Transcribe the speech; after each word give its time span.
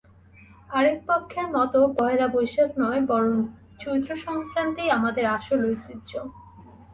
আরেক 0.69 0.97
পক্ষের 1.07 1.47
মত, 1.51 1.73
পয়লা 1.97 2.27
বৈশাখ 2.27 2.69
নয়, 2.77 3.01
বরং 3.07 3.35
চৈত্রসংক্রান্তিই 3.79 4.93
আমাদের 4.97 5.25
আসল 5.37 5.59
ঐতিহ্য। 5.69 6.11